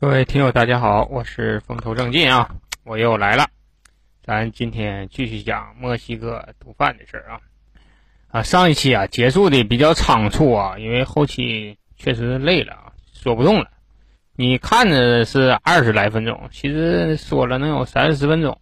[0.00, 3.48] 各位听友，大家好，我是风头正劲啊，我又来了。
[4.22, 7.40] 咱今天继续讲墨西哥毒贩的事儿啊。
[8.28, 13.68] 啊，上一期啊结束的比较仓促啊，因为后期确实累了啊，说不动了。
[14.36, 18.56] 你看着是二十来分钟，其实说了能有三四十分钟，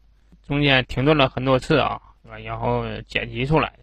[0.48, 2.00] 中间停顿了很多次啊，
[2.46, 3.74] 然后剪辑出来。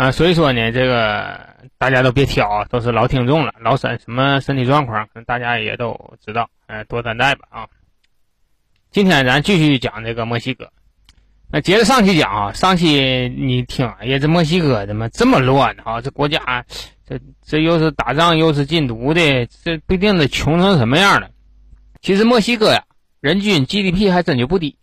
[0.00, 7.68] 啊，所以说呢，这个大家都别挑啊，都是老听众了，老沈什么身体状况，可能大家也都知道，哎，多担待吧啊。
[8.90, 10.72] 今天咱继续讲这个墨西哥，
[11.50, 16.00] 那接着上期讲啊，上期你听，哎呀，这墨西哥怎么这么乱啊？
[16.00, 16.64] 这国家，
[17.06, 21.28] 这这又是打仗又是禁毒的，这不一定得穷成什么样了。
[22.00, 22.84] 其实墨西哥呀，
[23.20, 24.78] 人均 GDP 还真就不低。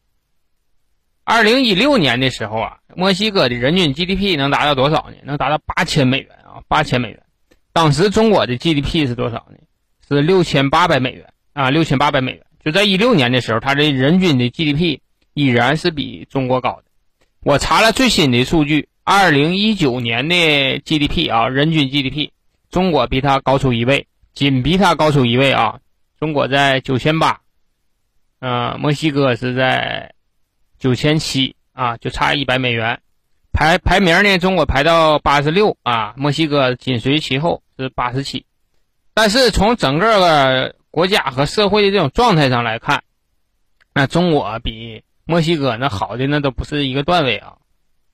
[1.24, 5.18] 二零一六年的时候啊，墨西哥的人均 GDP 能达到多少呢？
[5.24, 7.22] 能达到八千美元啊，八千美元。
[7.72, 9.58] 当时中国的 GDP 是多少呢？
[10.08, 12.41] 是六千八百美元啊，六千八百美元。
[12.66, 14.99] 就在一六年的时候，它的人均的 GDP
[15.36, 16.86] 依然是比中国高的。
[17.44, 20.36] 我查了最新的数据，二零一九年的
[20.80, 22.32] GDP 啊，人均 GDP，
[22.71, 25.80] 中国比它高出一位，仅比它高出一位啊。
[26.20, 27.41] 中国在九千八，
[28.40, 30.14] 呃，墨西哥是在。
[30.80, 33.00] 九千七啊，就差一百美元，
[33.54, 34.40] 排排名呢？
[34.40, 38.48] 中国排到八十六啊，墨西哥紧随其后是八十七。
[39.14, 43.04] 但是从整个个国家和社会的这种状态上来看，
[43.94, 47.54] 那中国比墨西哥那好的那都不是一个段位啊。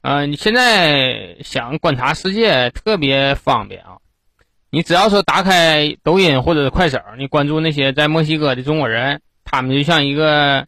[0.01, 3.95] 啊，你现在想观察世界特别方便啊，
[4.71, 10.67] 你只要说打开抖音或者快手，你关注那些在墨西哥的中国人，他们就像一个。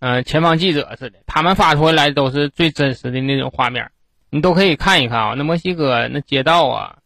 [0.00, 3.90] 嗯，前方记者似的，他们发出来都是最真实的那种画面，
[4.30, 5.34] 你都可以看一看啊。
[5.36, 6.98] 那墨西哥那街道啊，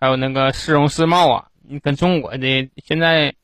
[0.00, 3.34] 还有那个市容市貌啊，你跟中国的现在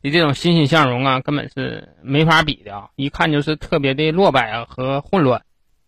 [0.00, 2.88] 的这种欣欣向荣啊，根本是没法比的啊！
[2.96, 5.42] 一看就是特别的落败啊和混乱。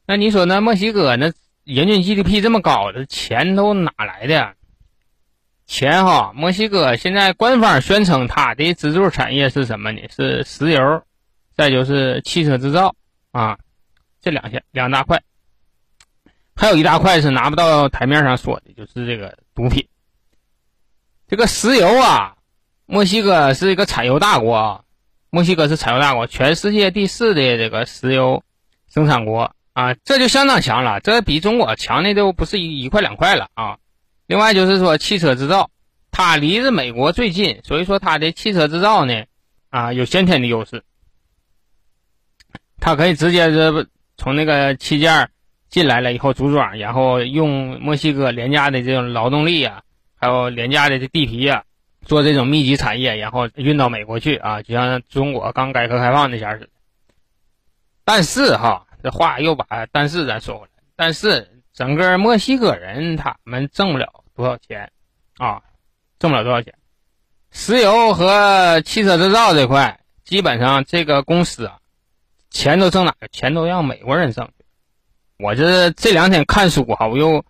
[0.06, 1.32] 那你说那墨西哥那
[1.64, 4.54] 人均 GDP 这么高，这钱都哪来的？
[5.66, 10.02] 钱哈，墨西哥现在官方宣称它的支柱产业是什么呢？
[10.10, 11.02] 是石油。
[11.60, 12.96] 再就是汽车制造
[13.32, 13.58] 啊，
[14.22, 15.22] 这两项两大块，
[16.56, 19.86] 还有一大块是拿不到台面上说的，就是这个毒品。
[21.28, 22.34] 这个石油啊，
[22.86, 24.84] 墨西哥是一个产油大国啊，
[25.28, 28.42] 墨西哥是产油大国，全世界第四的这个石油
[28.88, 33.76] 生产国啊，这就相当强了，这比中国强的都不是一一块两块了啊。
[34.26, 35.68] 另外就是说汽车制造，
[36.10, 39.24] 它离着美国最近，所以说它的汽车制造呢
[39.68, 40.84] 啊有先天的优势。
[42.80, 45.30] 他可以直接是从那个器件
[45.68, 49.82] 进来了以后组装，然后用墨西哥廉价的这种劳动力啊，
[50.16, 51.62] 还有廉价的这地皮啊，
[52.04, 56.70] 做这种密集产业，然后运到美国去啊，就像中国刚改革开放那前似的。
[58.04, 64.90] 但是哈，这话又把但是咱说回来，但是整个墨西哥人他们挣不了多少钱
[65.36, 65.62] 啊，
[66.18, 66.74] 挣不了多少钱。
[67.52, 71.76] 石油和汽车制造这块，基本上这个公司啊。
[72.50, 73.14] 钱都挣哪？
[73.32, 74.52] 钱都让美国人挣去。
[75.38, 77.44] 我这这两天看书哈，我又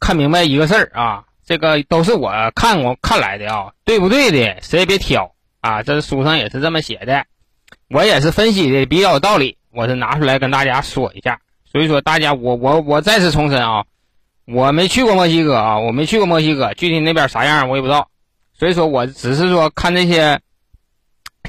[0.00, 1.24] 看明白一个事儿啊。
[1.44, 4.62] 这个都是我看过看来的啊，对不对的？
[4.62, 5.82] 谁也别挑啊。
[5.82, 7.26] 这书上也是这么写的，
[7.90, 11.40] 我也是分析的比较有道理，我是拿出来跟大家说一下。
[11.64, 13.84] 所以说，大家我我我再次重申啊，
[14.46, 18.08] 我没去过墨西哥啊，我没去过墨西哥，具体那边啥样我也不知道。
[18.52, 20.40] 所以说我只是说看那些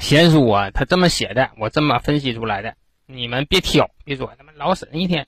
[0.00, 2.74] 闲书啊，他这么写的，我这么分析出来的。
[3.06, 5.26] 你们别挑，别说他妈老沈一天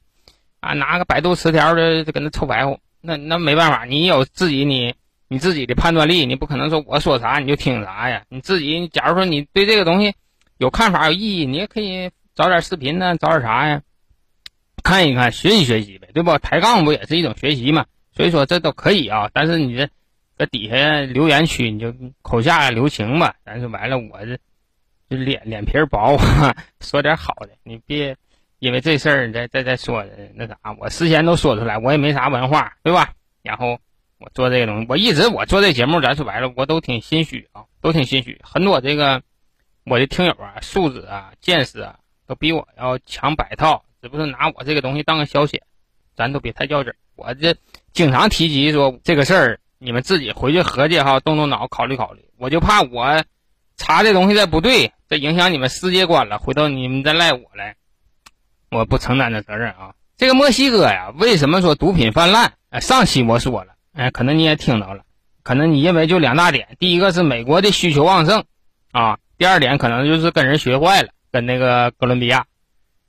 [0.60, 4.94] 啊，拿个百度词条的跟那臭白话，那那没办法，你有自己你
[5.28, 8.24] 你自己的判断力，你不可能说我说啥你就听啥呀。
[8.28, 10.14] 你自己，假如说你对这个东西
[10.56, 13.82] 有看法有意义，你也可以找点视频呢，找点啥呀，
[14.82, 16.38] 看一看，学习学习呗，对不？
[16.38, 17.84] 抬杠不也是一种学习嘛？
[18.14, 19.30] 所以说这都可以啊。
[19.34, 19.88] 但是你这
[20.38, 23.34] 搁底下留言区你就口下留情吧。
[23.44, 24.38] 但是完了，我这。
[25.08, 26.18] 就脸脸皮薄，
[26.80, 28.16] 说点好的，你别
[28.58, 30.04] 因为这事儿再再再说
[30.34, 33.12] 那啥，我事先都说出来，我也没啥文化，对吧？
[33.42, 33.78] 然后
[34.18, 38.40] 我做这个东西，我一直我做这节目，咱说白了，我都挺心虚啊，都挺心虚。
[38.42, 39.22] 很多这个
[39.84, 45.60] 我的听友啊，素质啊、见识啊，都比我要强百套，只不过拿我这个东西当个消遣，
[46.16, 46.96] 咱都别太较真儿。
[47.14, 47.54] 我这
[47.92, 52.24] 经常提及说这个事儿，你们自己回去合计哈，动动脑，考虑考虑。
[52.38, 53.22] 我就怕我
[53.76, 54.92] 查这东西再不对。
[55.08, 57.76] 这影响你们世界观了，回头你们再赖我来，
[58.70, 59.94] 我不承担这责任啊！
[60.16, 62.54] 这个墨西哥呀，为什么说毒品泛滥？
[62.70, 65.02] 哎，上期我说了，哎，可能你也听到了，
[65.42, 68.44] 可能你认为就两大点，第一个是美国的需求旺盛，
[68.90, 69.18] 啊。
[69.38, 72.46] 第二点可能就是跟人学坏了，跟那个哥伦比亚。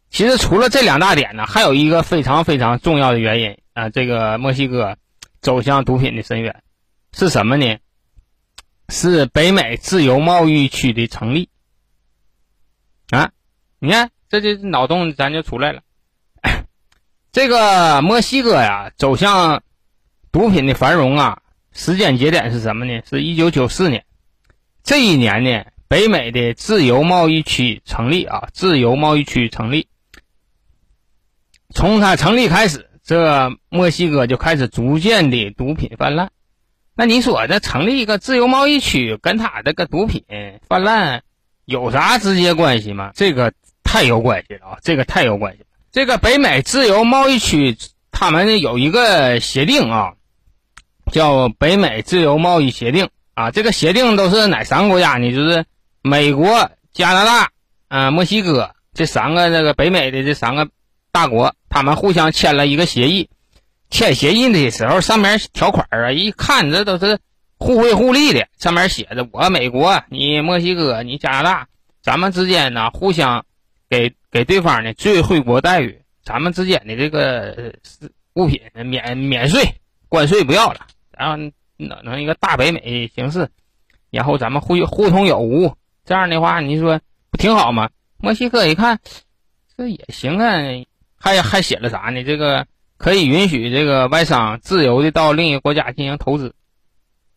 [0.10, 4.98] 其实除了这两大点呢，还有一个非常非常重要的原因啊，这个墨西哥
[5.40, 6.62] 走向毒品的深渊
[7.14, 7.78] 是什么呢？
[8.90, 11.50] 是北美自由贸易区的成立
[13.10, 13.32] 啊！
[13.80, 15.82] 你看，这就脑洞咱就出来了。
[17.34, 19.62] 这个墨西哥呀，走向
[20.32, 21.42] 毒品的繁荣啊，
[21.74, 23.02] 时间节点是什么呢？
[23.08, 24.06] 是一九九四年。
[24.84, 29.90] 这一年呢，北美的自由贸易区成立啊，自由贸易区成立。
[31.76, 36.32] 从它成立开始，这墨西哥就开始逐渐的毒品泛滥。
[37.00, 40.24] 那你说，这成立一个自由贸易区，跟他这个毒品
[40.68, 41.22] 泛滥
[41.66, 43.12] 有啥直接关系吗？
[43.14, 43.54] 这个
[43.84, 44.78] 太有关系了啊！
[44.82, 45.66] 这个太有关系了。
[45.92, 47.78] 这个北美自由贸易区，
[48.12, 50.14] 他们有一个协定啊，
[51.12, 53.52] 叫北美自由贸易协定啊。
[53.52, 55.32] 这个协定都是哪三个国家呢？
[55.32, 55.66] 就是
[56.02, 57.52] 美国、加拿大、
[57.90, 60.68] 啊墨西哥这三个这个北美的这三个
[61.12, 63.30] 大国，他们互相签了一个协议。
[63.90, 67.20] 签协议的时候，上面条款啊，一看这都是
[67.58, 68.48] 互惠互利的。
[68.58, 71.68] 上面写着：“我美国，你墨西哥，你加拿大，
[72.02, 73.46] 咱们之间呢，互相
[73.90, 76.02] 给给对方呢最惠国待遇。
[76.24, 77.74] 咱们之间的这个
[78.34, 79.76] 物品免免税，
[80.10, 80.88] 关税不要了，
[81.18, 81.38] 然后
[81.78, 83.50] 弄成一个大北美形式，
[84.12, 85.74] 然后咱们互互通有无。
[86.04, 87.00] 这样的话，你说
[87.32, 89.00] 不挺好吗？”墨西哥一看，
[89.78, 90.58] 这也行啊，
[91.18, 92.24] 还还写了啥呢？
[92.24, 92.68] 这个。
[92.98, 96.54] 可以允许这个外商自由的到另一个国家进行投资。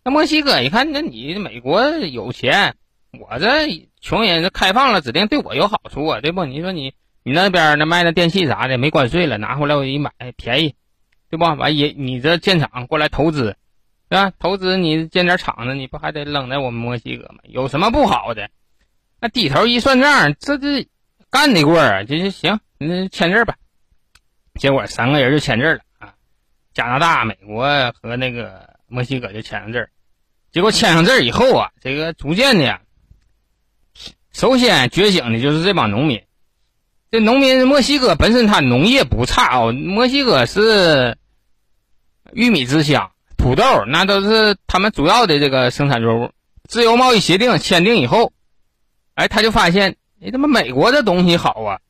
[0.03, 2.75] 那墨西哥一看，那你美国有钱，
[3.19, 6.45] 我这穷人，这开放了指定对我有好处啊，对不？
[6.47, 10.75] 你说你你那边那卖的电器啥的没关税了，拿回来我一买便宜，
[11.29, 11.45] 对不？
[11.45, 13.57] 完也你这建厂过来投资，
[14.09, 14.33] 对吧？
[14.39, 17.41] 投资你建点厂子，你不还得扔在我们墨西哥吗？
[17.45, 18.49] 有什么不好的？
[19.21, 20.89] 那低头一算账，这这
[21.31, 22.05] 干得过啊？
[22.05, 23.57] 这就行，那签字吧。
[24.61, 26.13] 结果三个人就签字了啊，
[26.75, 27.65] 加拿大、美国
[28.03, 29.89] 和那个墨西哥就签上字
[30.53, 32.79] 结果签上字以后啊，这个逐渐的，
[34.33, 36.23] 首先觉醒的就是这帮农民。
[37.11, 41.17] 这农民，墨西哥本身它农业不差哦，墨西哥是
[42.35, 46.33] 玉米之乡，土豆那都是他们主要的这个生产作物。
[46.69, 48.35] 自由贸易协定签订以后，
[49.15, 51.81] 哎，他就发现，哎，他妈美国这东西好啊。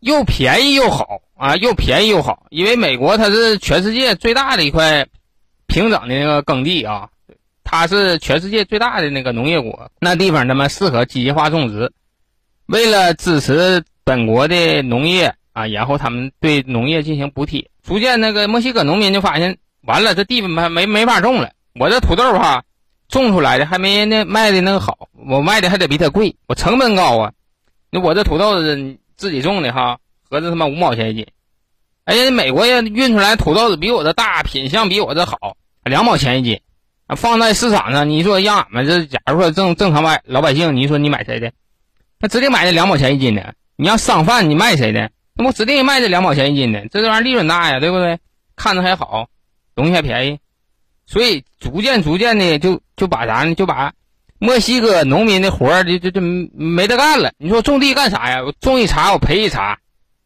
[0.00, 5.06] 又便宜又好啊，又便宜又好，因为美国它是全世界最大的一块
[5.66, 7.08] 平整的那个耕地啊，
[7.64, 11.92] 它是全世界最大的那个农业国，那地方他妈适合机械化种植。
[12.66, 22.62] 为了支持本国的农业啊，然后他们对农业进行补贴，逐渐那个墨西哥农民就发现，完了这地方没没没法种了，我这土豆哈
[23.08, 27.32] 种出来的还没人家卖的那个好，我卖的还得比他贵，我成本高啊，
[27.90, 28.98] 那我这土豆子。
[29.16, 29.98] 自己种的哈，
[30.34, 31.28] 合着他妈五毛钱一斤。
[32.04, 36.60] 哎呀，美国人运出来土豆子比我这大，品相比我这好，两毛钱一斤。
[37.16, 41.52] 放在市场上，你说让俺们这，假如说正正常买老百姓，你说你买谁的？
[42.18, 43.54] 那指定买这两毛钱一斤的。
[43.76, 45.08] 你要商贩，你卖谁的？
[45.34, 46.88] 那我指定卖这两毛钱一斤的。
[46.88, 48.18] 这玩意儿利润大呀，对不对？
[48.56, 49.28] 看着还好，
[49.76, 50.40] 东西还便宜，
[51.06, 53.54] 所以逐渐逐渐的就就把啥呢？
[53.54, 53.92] 就把。
[54.40, 57.32] 墨西哥农民的活儿就就就没得干了。
[57.38, 58.42] 你说种地干啥呀？
[58.44, 59.78] 我种一茬，我赔一茬，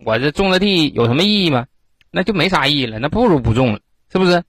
[0.04, 1.66] 我这种的地有什么意义吗？
[2.10, 2.98] 那就没啥意义了。
[2.98, 4.42] 那不如不种了，是不是？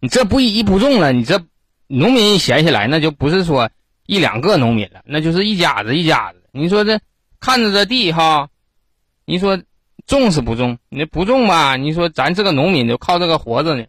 [0.00, 1.42] 你这不一不种了，你这
[1.86, 3.70] 农民闲下来，那就不是说
[4.04, 6.42] 一两个农民了，那就是一家子一家子。
[6.52, 7.00] 你说这
[7.40, 8.48] 看着这地哈，
[9.24, 9.58] 你说
[10.06, 10.78] 种是不种？
[10.88, 11.76] 你不种吧？
[11.76, 13.84] 你说咱这个农民就靠这个活着呢。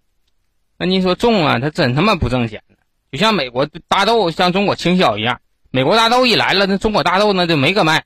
[0.78, 2.64] 那你说种啊，他真他妈不挣钱。
[3.12, 5.42] 就像美国大豆像中国倾销一样，
[5.72, 8.06] 美国大豆一来了，那中国大豆那就没个卖。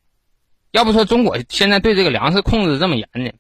[0.72, 3.32] 要不说中国现在对这个粮食控制这么严呢，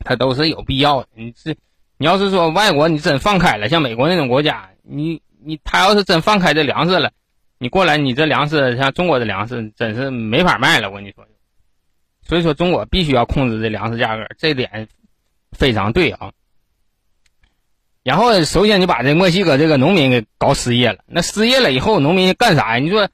[0.00, 1.08] 它都是有必要的。
[1.14, 1.56] 你这，
[1.96, 7.10] 你要是说外国你真放开了，像美国那种国家，你你他要是真放开这粮食了，
[7.58, 10.90] 你过来你这粮食像中国的粮食真是没法卖了。
[10.90, 11.26] 我跟你说，
[12.22, 14.88] 所以说中国必须要控制这粮食价格，这点
[15.52, 16.32] 非常对啊。
[18.02, 20.98] 然后首先就把这墨西哥这个农民给搞失业了。
[21.06, 22.78] 那失业了以后，农民干啥呀？
[22.78, 23.08] 你说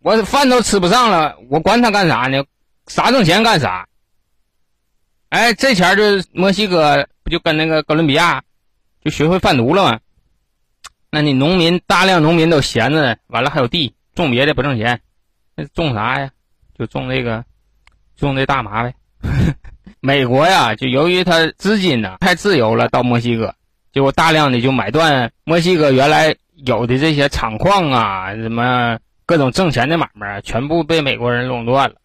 [0.00, 2.44] 我饭都吃不上了，我管他干啥呢？
[2.88, 3.86] 啥挣钱干啥？
[5.28, 8.42] 哎，这前儿就墨西哥不就跟那个哥伦比亚
[9.04, 10.00] 就学会贩毒了吗？
[11.10, 15.00] 那你农民大量农民都闲着，完了还有地种别的不挣钱，
[15.54, 16.30] 那种啥呀？
[16.78, 17.44] 就种这个
[18.16, 18.94] 种这大麻呗。
[20.00, 23.54] 美国呀，就由于他资金呢太自由了，到墨西哥。
[23.92, 31.96] 结果大量的就买断墨西哥原来有的这些厂矿啊，什么各种挣钱的买卖全部被美国人垄断了。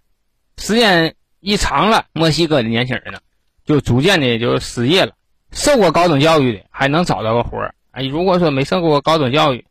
[0.58, 3.20] 时间一长了，墨西哥的年轻人呢，
[3.66, 5.14] 就逐渐的就失业了。
[5.52, 9.66] 受过高等教育的还能找到个活儿，哎，如果说没受过高等教育，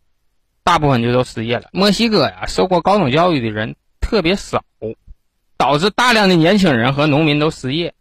[0.62, 1.68] 大部分就都失业了。
[1.72, 4.62] 墨西哥呀，受过高等教育的人特别少，
[5.56, 7.94] 导致大量的年轻人和农民都失业，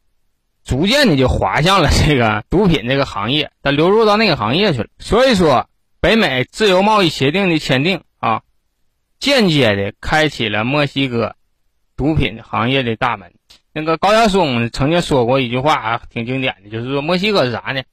[0.63, 4.89] 逐渐的就滑向了这个毒品这个行业，他流入到那个行业去了。
[4.99, 5.67] 所以说，
[5.99, 8.41] 北美自由贸易协定的签订啊，
[9.19, 11.35] 间接的开启了墨西哥
[12.01, 13.31] 毒品行业的大门。
[13.71, 17.83] 那个高晓松曾经说过一句话啊，挺经典的，就是说墨西哥是啥呢？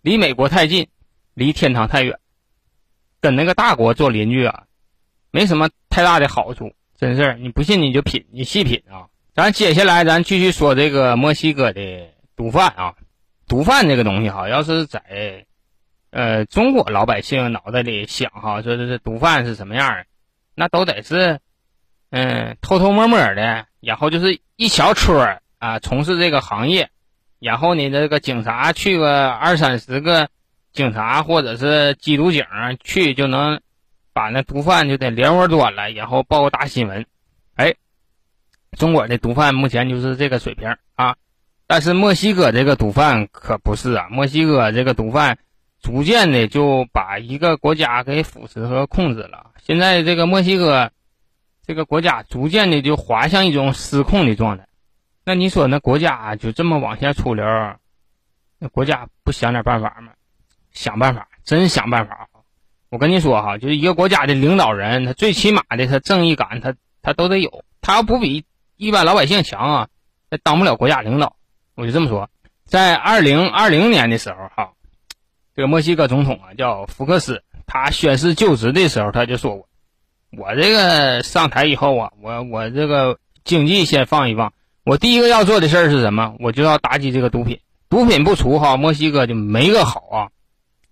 [0.00, 0.88] 离美国太近，
[1.34, 2.18] 离天堂太远。
[3.20, 4.62] 跟那个大国做邻居啊，
[5.30, 7.34] 没什么太大的好处，真事儿。
[7.34, 9.08] 你不信你就品，你细品啊。
[9.34, 12.94] 咱接下来咱继续说这个墨西哥的毒贩啊，
[13.46, 15.44] 毒贩这个东西哈，要是在
[16.10, 20.06] 呃中国老百姓脑袋里想哈，说这是毒贩是什么样的，
[20.54, 21.40] 那都得是
[22.10, 26.90] 嗯偷偷摸摸的，然后就是一小撮啊从事这个行业，
[27.38, 30.28] 然后呢这个警察去个二三十个。
[30.70, 32.44] 警察或者是缉毒警
[32.84, 33.60] 去就能
[34.12, 37.06] 把那毒贩就得连窝端了，然后报个大新闻。
[37.56, 37.74] 哎，
[38.76, 41.16] 中国的毒贩目前就是这个水平啊，
[41.66, 45.38] 但是墨西哥这个毒贩可不是啊，墨西哥这个毒贩
[45.82, 49.50] 逐渐的就把一个国家给腐蚀和控制了。
[49.64, 50.92] 现在这个墨西哥
[51.68, 54.66] 这个国家逐渐的就滑向一种失控的状态。
[55.22, 57.44] 那你说那国家就这么往下出溜，
[58.58, 60.12] 那国家不想点办法吗？
[60.72, 62.30] 想办法，真想办法！
[62.88, 67.62] 我跟你说哈，就是一个国家的领导人，他最起码的他正义感，他他都得有。
[67.82, 68.46] 他要不比
[68.76, 69.88] 一般老百姓强啊，
[70.30, 71.36] 他当不了国家领导。
[71.74, 72.30] 我就这么说，
[72.64, 74.72] 在二零二零年的时候哈，
[75.54, 79.68] 这个墨西哥总统啊叫福克斯，他宣誓就职的时候他就说过
[80.30, 84.52] ：“我这个上台以后啊，我我这个经济先放一放，
[84.84, 86.34] 我第一个要做的事儿是什么？
[86.38, 90.28] 我就要打击这个毒品，毒品不除哈，墨西哥就没个好啊。”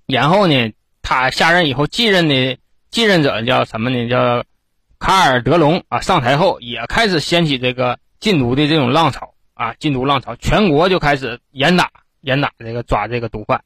[0.06, 2.56] 然后呢，他下任以后继任的
[2.90, 4.08] 继任者叫什么呢？
[4.08, 4.44] 叫
[4.98, 6.00] 卡尔德隆啊。
[6.00, 11.90] 上台后也开始掀起这个禁毒的这种浪潮啊，禁毒浪潮，全国就开始严打
[12.22, 13.62] 严打这个抓这个毒贩。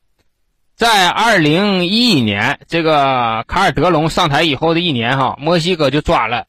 [0.81, 6.47] 在二零一一年，这个卡尔德隆上台以后的一年哈，墨西哥就抓了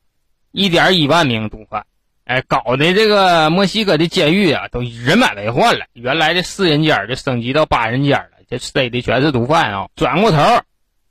[0.54, 1.86] 一点一万名毒贩，
[2.24, 8.30] 哎，搞的这个墨西哥的监狱啊都人满为患了，原来的四人间就升级到八人间了。
[8.48, 9.90] 这逮的全是毒贩啊！
[9.98, 10.38] 转过头，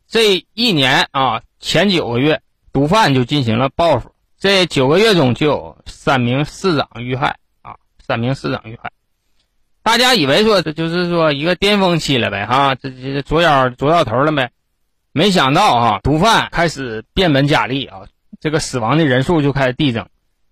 [0.09, 2.41] 这一年啊，前九个月，
[2.73, 4.12] 毒贩就进行了报复。
[4.39, 8.91] 这九个月中就有三名市长遇害啊，三名市长遇害。
[9.83, 14.51] 大家以为说这就是说一个巅峰期了呗，哈，这这捉妖捉到头了呗。
[15.13, 18.03] 没想到哈，毒贩开始变本加厉啊，
[18.41, 20.07] 这个死亡的人数就开始递增。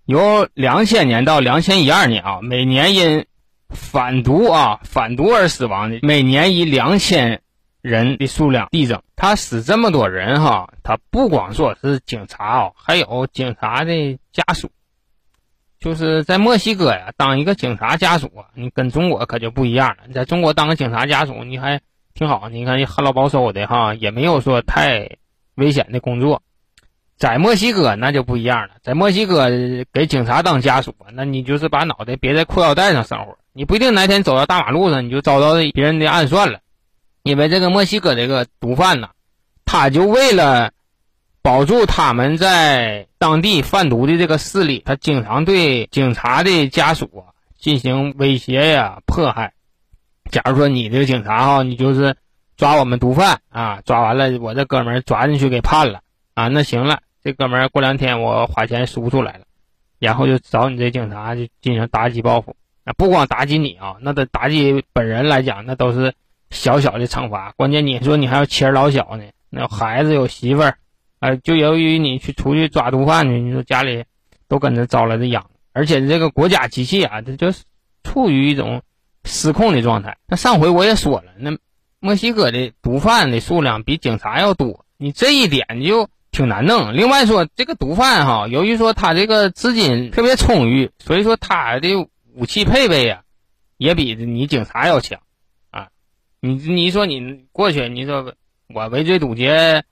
[0.07, 3.27] 由两千年到两千一二年啊，每年因
[3.69, 7.43] 反毒啊，反毒而死亡的每年以两千
[7.83, 9.03] 人的数量递增。
[9.15, 14.71] 他死这么多人哈，他不光说是警察啊，还有警察的家属。
[15.81, 19.99] 就是在墨西哥呀，当一个警察家属，你跟中国可就不一样了。
[20.09, 21.81] 你在中国当个警察家属，你还
[22.15, 25.09] 挺好，你看你很老保守的哈，也没有说太
[25.55, 26.43] 危险的工作。
[27.17, 29.49] 在墨西哥那就不一样了，在墨西哥
[29.93, 33.37] 给警察当家属，那你就是把脑袋别在裤腰带上生活。
[33.53, 36.61] 你不一定哪天走到大马路上，你就遭到别人的暗算了，
[37.23, 39.11] 因为这个墨西哥这个毒贩呢，
[39.65, 40.71] 他就为了
[41.43, 47.25] 保住他们在当地贩毒的这个势力，他经常对警察的家属
[47.59, 49.53] 进行威胁呀、迫害。
[50.31, 52.17] 假如说你这个警察哈，你就是
[52.57, 56.01] 抓我们毒贩啊，抓完了我这哥们儿抓进去给判了
[56.35, 59.41] 啊，那行了，这哥们儿过两天我花钱赎出来了，
[59.99, 62.57] 然后就找你这警察就进行打击报复。
[62.85, 66.13] 那不光打击你啊，那得打击本人来讲，那都是
[66.51, 67.53] 小小的惩罚。
[67.57, 70.77] 关键你说你还要妻儿老小呢，那孩子有媳妇儿，
[71.19, 74.05] 啊，就由于你去出去抓毒贩去，你说家里
[74.49, 77.65] 都跟着遭了这殃，而且这个国家机器啊，它就是
[78.03, 78.83] 处于一种
[79.25, 80.19] 失控的状态。
[80.27, 81.57] 那上回我也说了，那
[82.01, 86.97] 墨西哥的毒贩的数量比警察要多，你这一点就挺难弄。
[86.97, 92.09] 另外说，这个毒贩哈，由于说他这个资金特别充裕，所以说他的。
[92.35, 93.23] 武器配备呀，
[93.79, 95.23] 也比你警察要强，
[95.71, 95.89] 啊，
[96.39, 98.33] 你你说你过去，你说
[98.73, 99.83] 我围追堵截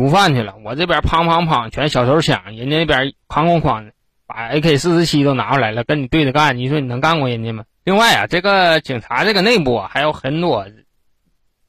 [0.00, 3.92] 毒贩去了，我这边砰砰砰全小手枪，人家那边哐哐哐的
[4.26, 7.64] 把 AK 四十七都拿出来了，跟你对着干，你说你能干过人家吗？
[7.84, 10.64] 另外啊，这个警察这个内部啊还有很多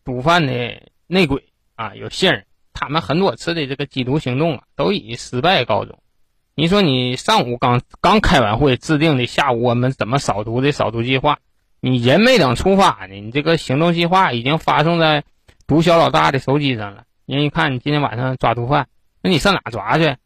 [0.05, 1.43] 毒贩的内鬼
[1.75, 6.00] 啊，有线儿，他们很多次的这个缉毒行动啊，都以失败告终。
[6.55, 11.38] 你说你上午刚刚开完会，制定的下午我们怎么扫毒的扫毒计划，
[11.81, 15.21] 你人没等出发呢，你这个行动计划已经发送在
[15.67, 17.03] 毒枭老大的手机上了。
[17.25, 18.88] 人一看你今天晚上抓毒贩，
[19.22, 20.18] 那你上哪抓去？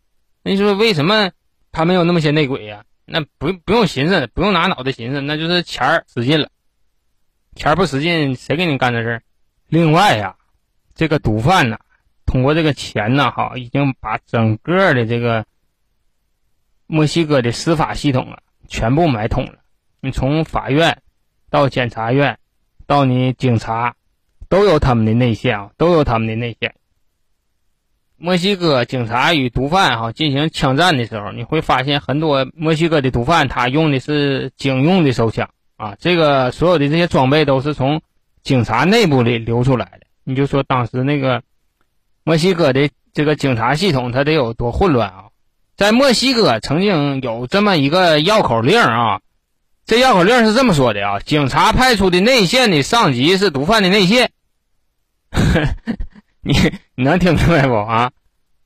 [0.43, 1.31] 那你说为什么
[1.71, 2.83] 他没有那么些内鬼呀？
[3.05, 6.49] 那不不用寻思，不用拿脑袋寻思，那就是钱儿使劲了。
[7.55, 9.23] 钱儿不使劲，谁给你干这事儿？
[9.67, 10.35] 另外呀，
[10.95, 11.77] 这个毒贩呢，
[12.25, 15.45] 通过这个钱呢，哈，已经把整个的这个
[16.87, 19.59] 墨西哥的司法系统啊，全部买通了。
[20.01, 21.01] 你从法院
[21.49, 22.37] 到检察院，
[22.87, 23.95] 到你警察，
[24.49, 26.75] 都有他们的内线啊，都有他们的内线。
[28.17, 38.01] 墨西哥警察与毒贩哈进行枪战的时候，你会发现很多墨西哥的毒贩他用的是警用的手枪啊，这个所有的这些装备都是从
[38.41, 40.07] 警察内部里流出来的。
[40.23, 41.43] 你就说当时那个
[42.23, 45.25] 墨西哥的这个警察系统，它得有多混乱啊！
[45.75, 49.19] 在墨西哥曾经有这么一个绕口令啊，
[49.85, 54.31] 这绕口令是这么说的啊：警察派出的内线的上级是毒贩的内线。
[56.45, 56.53] 你
[56.93, 58.11] 你能听明白不啊？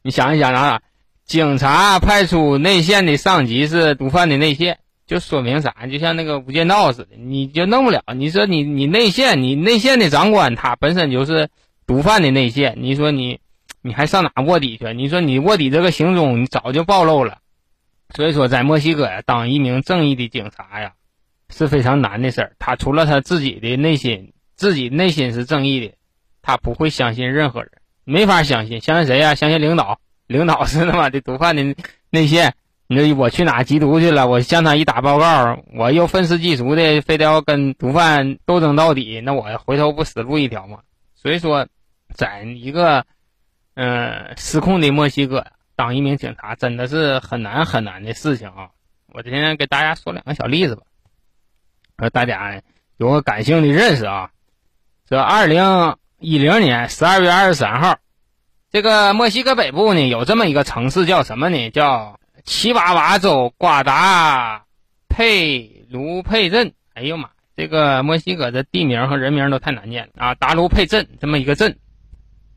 [0.02, 0.82] 你想一想啊，
[1.24, 5.88] 警察派出内线的上级是毒贩的内线，就说明啥？
[5.90, 8.04] 就像那个无间道似的，你就弄不了。
[8.18, 11.48] 你说你你内线，你内线的长官他本身就是
[11.88, 13.40] 毒贩的内线，你说你
[13.82, 14.94] 你还上哪卧底去？
[14.94, 17.38] 你说你卧底这个行踪你早就暴露了。
[18.14, 20.92] 所以说，在墨西哥呀，当一名正义的警察呀
[21.50, 22.52] 是非常难的事儿。
[22.60, 25.94] 他除了他自己的内心，自己内心是正义的。
[26.42, 27.72] 他不会相信任何人，
[28.04, 28.80] 没法相信。
[28.82, 29.36] 相信谁呀？
[29.36, 30.00] 相信领导。
[30.28, 31.76] 领导是他妈的毒贩的
[32.12, 32.54] 内线。
[32.92, 34.28] 你说我去哪缉毒去了？
[34.28, 40.80] 我向他一打报告，我又愤世嫉俗的，非得要跟毒贩斗争到底，那我回头不死路一条吗？
[41.14, 41.68] 所以说，
[42.16, 43.06] 在一个
[43.76, 48.70] 嗯失控的墨西哥，当一名警察真的是很难很难的事情啊！
[49.14, 50.82] 我今天给大家说两个小例子吧，
[51.98, 52.60] 让大家
[52.98, 54.32] 有个感性的认识啊。
[55.08, 55.96] 这二零。
[56.22, 57.98] 一零年十二月二十三号，
[58.74, 61.70] 这个墨西哥北部呢有这么一个城市叫什么呢？
[61.70, 64.64] 叫奇瓦瓦州瓜达
[65.08, 66.74] 佩卢佩镇。
[66.94, 70.36] 哎呦妈，这个墨西哥的地名和人名都太难念了啊！
[70.36, 71.78] 达卢佩镇这么一个镇，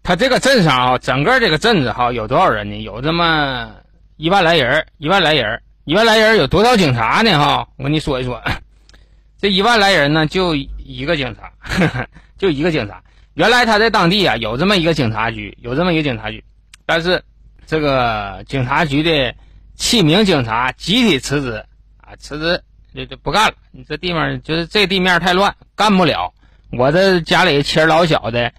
[0.03, 2.83] 它这个镇上啊，整个这个镇子哈有多少人呢？
[2.83, 3.77] 有这么
[4.17, 7.39] 一万来人，一万来人，一万来人有多少警察呢？
[7.39, 8.43] 哈，我跟你说一说，
[9.39, 11.53] 这一万来人呢，就一个警察，
[12.37, 13.01] 就一个警察。
[13.35, 16.45] 原来他在当地啊有这么一个警察局，有这么一个警察局，
[16.85, 17.23] 但是
[17.67, 19.35] 这个警察局的
[19.75, 21.65] 七名警察集体辞职
[21.97, 22.63] 啊，辞职
[22.95, 23.55] 就就不干了。
[23.71, 26.35] 你这地方就是这地面太乱，干不了。
[26.73, 28.53] 我这家里妻儿老小的，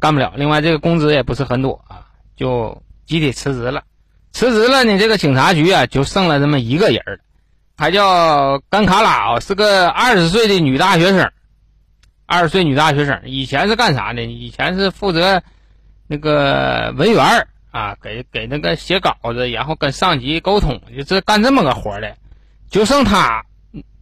[0.00, 0.32] 干不了。
[0.36, 3.84] 另外这个工资也不是很多啊，就集体辞职了。
[4.32, 7.20] 辞职了呢，这个警察局啊就剩了这么一个人儿，
[7.76, 11.30] 还叫甘卡拉，是个二十岁的女大学生。
[12.26, 14.24] 二十岁女大学生，以前是干啥的？
[14.24, 15.40] 以前是负责
[16.08, 22.12] 那个文员啊，给给那个写稿子，然后跟上级沟通，就这干这么个活的。
[22.68, 23.44] 就剩他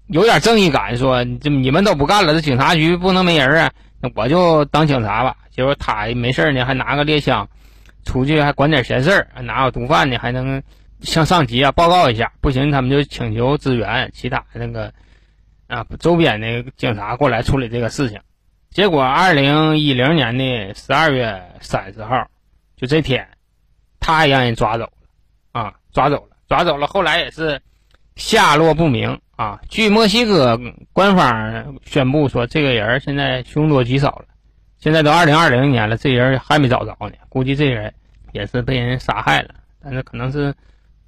[0.06, 5.36] 有点正义感，说这你们都不干了，这警察局不能没人啊，那我就当警察吧。
[5.50, 7.46] 结果他没事呢，还拿个猎枪
[8.06, 10.16] 出去，还管点闲事儿，哪有毒贩呢？
[10.16, 10.62] 还能
[11.02, 12.32] 向上级啊报告一下。
[12.40, 14.90] 不行，他们就请求支援其他那个。
[15.74, 18.20] 啊，周边的警察过来处理这个事情，
[18.70, 22.28] 结果二零一零年的十二月三十号，
[22.76, 23.26] 就这天，
[23.98, 26.86] 他也让人抓走了，啊，抓走了，抓走了。
[26.86, 27.60] 后来也是
[28.14, 29.60] 下落不明啊。
[29.68, 30.56] 据墨西哥
[30.92, 34.26] 官方宣布说，这个人现在凶多吉少了。
[34.78, 37.14] 现在都二零二零年了，这人还没找着呢。
[37.28, 37.92] 估计这人
[38.30, 40.54] 也是被人杀害了，但是可能是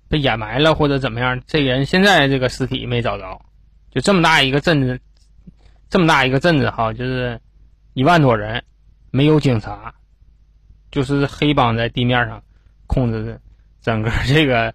[0.09, 1.41] 被掩埋了或者怎么样。
[1.47, 3.41] 这人现在这个尸体没找着。
[3.97, 5.01] 就这么大一个镇子，
[5.89, 7.41] 这么大一个镇子哈，就是
[7.95, 8.63] 一万多人，
[9.11, 9.95] 没有警察，
[10.91, 12.43] 就是黑帮在地面上
[12.87, 13.41] 控制着
[13.81, 14.75] 整个这个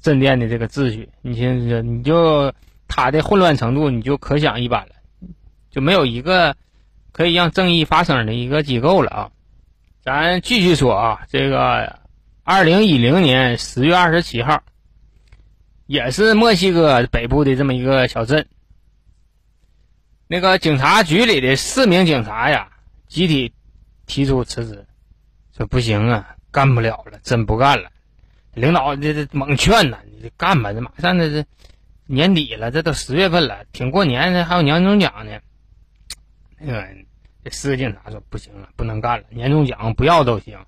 [0.00, 1.06] 镇店的这个秩序。
[1.20, 2.50] 你现在你就
[2.88, 4.94] 他的混乱程度，你就可想一斑了，
[5.70, 6.56] 就没有一个
[7.12, 9.30] 可以让正义发声的一个机构了啊。
[10.00, 11.98] 咱继续说啊，这个
[12.42, 14.62] 二零一零年十月二十七号。
[15.86, 18.48] 也是墨西哥北部的这么一个小镇，
[20.26, 22.72] 那个警察局里的四名警察呀，
[23.06, 23.54] 集体
[24.06, 24.84] 提出辞职，
[25.56, 27.90] 说不行啊，干不了了，真不干了。
[28.54, 31.46] 领导这这猛劝呐，你干吧，这马上这这
[32.06, 35.38] 年底了，这都十月份了，挺过年的，还有年终奖呢。
[36.58, 36.84] 那个
[37.44, 40.58] 这四个警察说不行了，不能干了，年终奖不要都行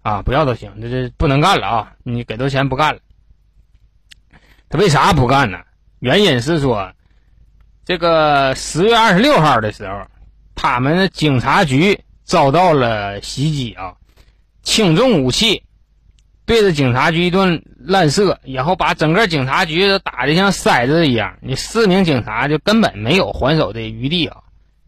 [0.00, 1.96] 啊，不要都行，这这不能干了啊！
[2.04, 3.00] 你给多钱不干了。
[4.72, 5.58] 他为啥不干呢？
[5.98, 6.94] 原因是说，
[7.84, 10.06] 这个十月二十六号的时候，
[10.54, 13.96] 他们警察局遭到了袭击啊，
[14.62, 15.64] 轻重武器
[16.46, 21.36] 对着警察局一顿乱射，然后把整个警察局都打得像筛子一样。
[21.42, 24.38] 你四名警察就根本没有还手的余地啊！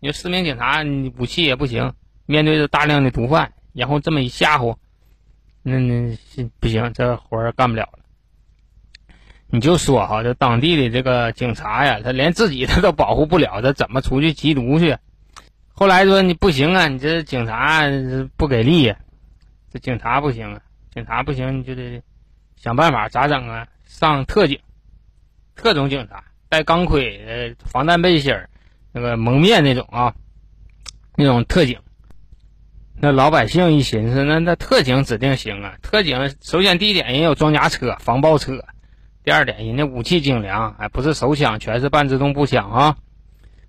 [0.01, 1.93] 你说四名警察，你武器也不行，
[2.25, 4.77] 面对着大量的毒贩，然后这么一吓唬，
[5.63, 6.17] 那那
[6.59, 7.99] 不行，这活干不了了。
[9.55, 14.99] 你就说哈，这当地的这个警察呀，他连自己他都保护不了，他怎么出去缉毒去？
[15.73, 17.85] 后来说你不行啊，你这警察
[18.37, 18.97] 不给力呀，
[19.73, 20.61] 这警察不行啊，
[20.93, 22.03] 警察不行，你就得
[22.57, 23.69] 想办法咋整啊？
[23.87, 24.59] 上特警、
[25.55, 28.51] 特种警察，戴钢盔、防弹背心儿
[28.91, 30.17] 那个蒙面那种啊，
[31.15, 31.79] 那种特警。
[32.97, 38.65] 那老百姓一寻思，那那特警指定行啊，特警首先第一点，人有装甲车、防爆车。
[39.25, 42.97] 第二点，人家武器精良，哎，不是手枪，全是半自动步枪啊。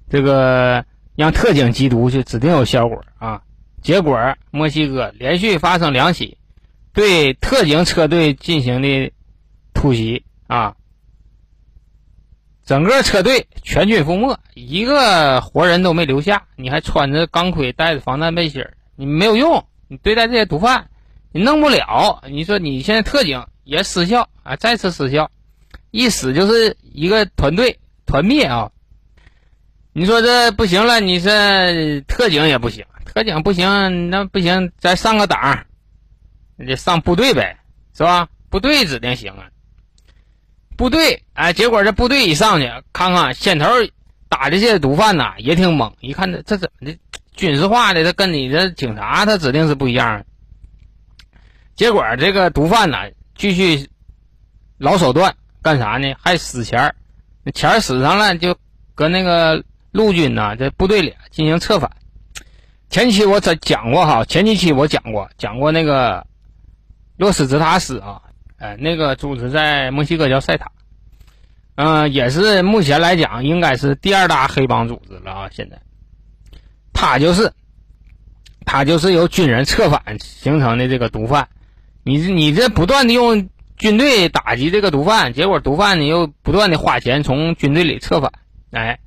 [0.09, 0.83] 这个
[1.15, 3.41] 让特警缉毒去，指定有效果啊。
[3.81, 6.37] 结果，墨西哥连续发生两起
[6.91, 9.13] 对特警车队进行的
[9.73, 10.75] 突袭啊，
[12.65, 16.47] 整个车队全军覆没，一个活人都没留下。
[16.57, 18.65] 你还穿着钢盔，戴着防弹背心
[18.97, 19.65] 你没有用。
[19.87, 20.89] 你对待这些毒贩，
[21.31, 22.21] 你弄不了。
[22.29, 25.31] 你说你现在特警也失效啊，再次失效。
[25.95, 28.69] 一死就是一个团队团灭啊！
[29.93, 35.65] 你说这不行了，你这特警也不行，特警不行，那不行，再上个档，
[36.57, 37.59] 你得上部队呗，
[37.95, 38.27] 是吧？
[38.49, 39.47] 部队指定行啊。
[40.75, 43.65] 部队，哎，结果这部队一上去，看看先头
[44.27, 45.95] 打的这些毒贩呐，也挺猛。
[46.01, 46.97] 一看这这怎么的，
[47.37, 50.25] 军事化的，他跟你这警察他指定是不一样。
[51.77, 53.89] 结果这个毒贩呐，继续
[54.77, 55.37] 老手段。
[55.65, 56.13] 干啥呢？
[56.21, 56.95] 还死钱儿，
[57.55, 58.55] 钱儿死上了，就
[58.93, 61.89] 搁那个陆军呐，在部队里进行策反。
[62.91, 66.27] 前期我讲讲过哈，前几期我讲过，讲过那个
[67.17, 68.21] 洛斯泽塔斯啊，
[68.57, 70.71] 哎，那个组织在墨西哥叫塞塔，
[71.73, 75.49] 嗯，也是目前来讲应该是第二大黑帮组织了啊。
[75.51, 75.81] 现在，
[76.93, 77.51] 他就是，
[78.67, 81.47] 他就是由军人策反形成的这个毒贩，
[82.03, 83.49] 你你这不断的用。
[83.77, 88.31] 军队打击这个毒贩，结果毒贩呢又不断的花钱从军队里策反，
[88.71, 88.99] 哎，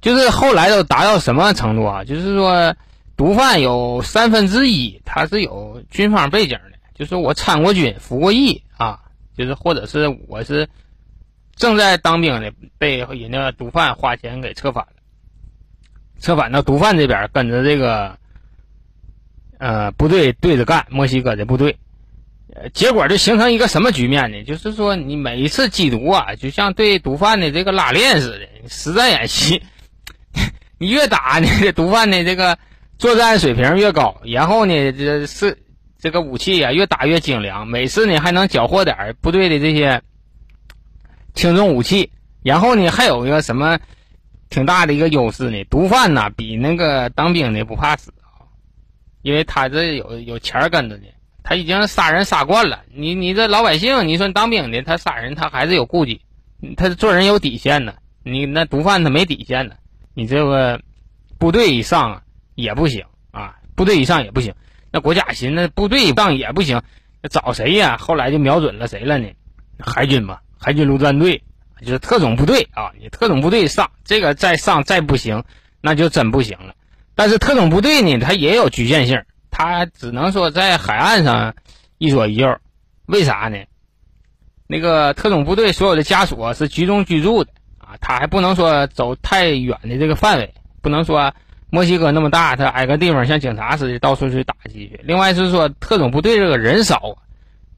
[0.00, 2.04] 就是后来都达到什么程度啊？
[2.04, 2.74] 就是说，
[3.16, 9.00] 毒贩有三分之一他是有军方背景的，就是我参过军、服过役啊，
[9.36, 10.68] 就是或者是我是
[11.54, 14.92] 正在当兵的，被人家毒贩花钱给策反了，
[16.18, 18.16] 策反到毒贩这边跟着这个
[19.58, 21.76] 呃部队对着干，墨西哥的部队。
[22.72, 24.42] 结果就形成一个什么局面呢？
[24.44, 29.62] 就是说，你每一次缉毒啊，就像对毒贩的这个拉练似的，实战演习。
[30.78, 32.58] 你越打呢，这毒贩的这个
[32.98, 35.58] 作战水平越高，然后呢，这是
[35.98, 40.02] 这个武器啊越打越精良，每次呢还能缴获点部队的这些
[41.34, 42.10] 轻重武器。
[42.42, 43.78] 然后呢，还有一个什么
[44.50, 45.64] 挺大的一个优势呢？
[45.64, 48.44] 毒贩呢比那个当兵的不怕死啊，
[49.22, 51.04] 因为他这有有钱跟着呢。
[51.48, 56.22] 他已经杀人杀惯了，你你这老百姓，你说当兵的他杀人他还是有顾忌，
[56.76, 57.94] 他做人有底线呢。
[58.24, 59.76] 你那毒贩他没底线呢，
[60.12, 60.80] 你这个
[61.38, 62.24] 部队以上
[62.56, 64.54] 也不行啊，部队以上也不行。
[64.90, 66.82] 那国家寻思部队上也不行，
[67.22, 67.96] 那找谁呀？
[67.96, 69.28] 后来就瞄准了谁了呢？
[69.78, 71.44] 海军嘛，海军陆战队
[71.80, 72.90] 就是特种部队啊。
[72.98, 75.44] 你特种部队上这个再上再不行，
[75.80, 76.74] 那就真不行了。
[77.14, 79.22] 但是特种部队呢，它也有局限性。
[79.58, 81.54] 他只能说在海岸上
[81.96, 82.58] 一左一右，
[83.06, 83.56] 为啥呢？
[84.66, 91.32] 那个特种部队所有的家属是集中居住的啊，他还不能说走太远的这个范围，不能说
[91.70, 95.00] 墨西哥那么大，他挨个地方像警察似的到处去打击去。
[95.04, 97.16] 另外是说特种部队这个人少，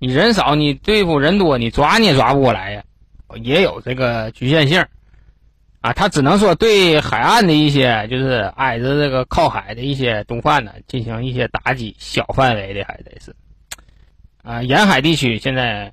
[0.00, 2.82] 你人少你对付人多，你抓你也抓不过来呀，
[3.40, 4.84] 也有这个局限性。
[5.80, 13.32] 啊，他只能说对海岸的一些，就是挨着这个靠海的一些毒贩呢，进行一些打击，小范围的还得是。
[14.42, 15.92] 啊，沿海地区现在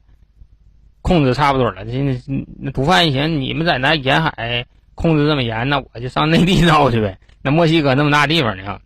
[1.02, 1.86] 控制差不多了。
[1.88, 2.19] 现在
[2.60, 7.19] 那毒贩一寻，你们在那沿海控制这么严，那我就上内地闹去呗。
[7.43, 8.80] 那墨西哥那么大地方呢，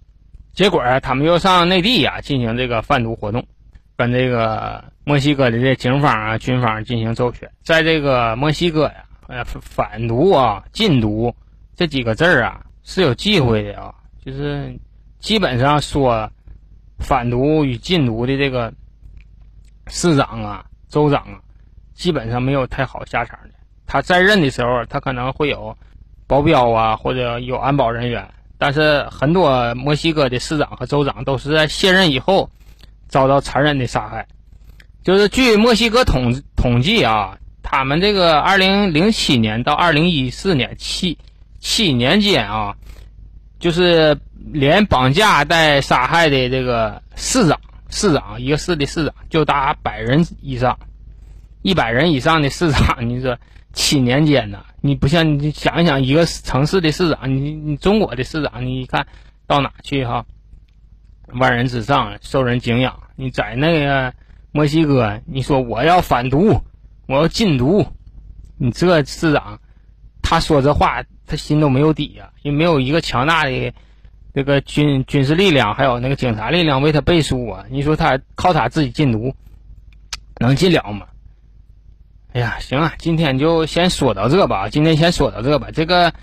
[0.51, 3.47] 结果他们又上内地呀进行这个贩毒活动，
[3.95, 9.05] 跟这个墨西哥的这警方啊、军方进行周旋，在这个墨西哥呀。
[9.29, 11.35] 哎，反毒啊，禁毒
[11.75, 13.93] 这几个字儿啊是有忌讳的啊，
[14.25, 14.75] 就是
[15.19, 16.31] 基本上说
[16.97, 18.73] 反毒与禁毒的这个
[19.85, 21.39] 市长啊、州长啊，
[21.93, 23.49] 基本上没有太好下场的。
[23.85, 25.77] 他在任的时候，他可能会有
[26.25, 32.49] 保镖啊，或者有安保人员，但是很多墨西哥的市长和州长都是在卸任以后
[33.07, 34.27] 遭到残忍的杀害。
[35.03, 37.37] 就是据墨西哥统统计啊，
[37.71, 41.19] 他们这个二零零七年到二零一四年七
[41.59, 42.75] 七年间啊。
[43.59, 44.17] 就是
[44.53, 50.79] 连绑架带杀害的这个市长，市长一个市的市长就达百人以上，
[51.61, 53.37] 一百人以上的市长， 你说
[53.73, 54.63] 七年间呢？
[54.79, 59.05] 你不像你想一想，一个城市的市长，你你中国的市长，你一看
[59.45, 60.25] 到哪去哈？
[61.33, 62.97] 万人之上，受人敬仰。
[63.17, 64.13] 你在那个
[64.53, 66.61] 墨西哥，你说我要反毒，
[67.09, 67.87] 我要禁毒，
[68.59, 69.59] 你这市长，
[70.21, 71.03] 他说这话。
[71.25, 73.73] 他心都没有底呀，也没有一个强大的
[74.33, 77.65] 这个军军事力量，还有那个警察力量为他背书啊！
[77.69, 79.35] 你说他靠他自己禁毒，
[80.39, 81.05] 能禁了吗？
[82.33, 84.69] 哎呀，行啊，今天就先说到这吧。
[84.69, 85.69] 今天先说到这吧。
[85.71, 86.13] 这个，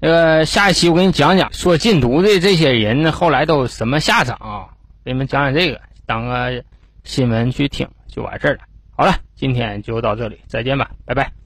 [0.00, 4.76] 呃，下一期我给你讲讲说禁毒的这些人后来都什么下场啊？
[5.06, 6.64] 给你们讲讲这个，当个
[7.02, 8.60] 新闻去听就完事儿了。
[8.90, 11.43] 好了，今天就到这里，再见吧，拜拜。